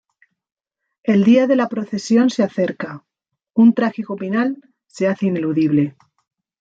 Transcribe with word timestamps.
El 1.03 1.23
día 1.23 1.45
de 1.45 1.55
la 1.55 1.69
procesión 1.69 2.31
se 2.31 2.41
acerca, 2.41 3.05
un 3.53 3.75
trágico 3.75 4.17
final 4.17 4.57
se 4.87 5.07
hace 5.07 5.27
ineludible. 5.27 5.95